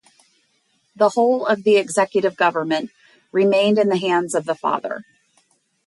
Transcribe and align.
The 0.95 1.09
whole 1.09 1.45
of 1.45 1.63
the 1.63 1.75
executive 1.77 2.35
government 2.35 2.89
remained 3.31 3.77
in 3.77 3.89
the 3.89 3.99
hands 3.99 4.33
of 4.33 4.45
the 4.45 4.55
father. 4.55 5.03